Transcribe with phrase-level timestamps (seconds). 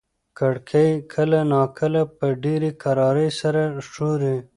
[0.37, 4.37] کړکۍ کله ناکله په ډېرې کرارۍ سره ښوري.